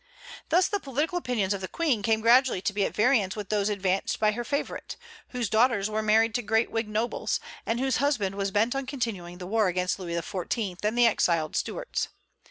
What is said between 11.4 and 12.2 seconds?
Stuarts.